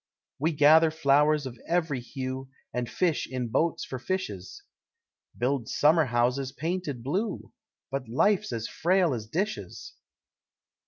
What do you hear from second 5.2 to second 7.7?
Build summer houses painted blue,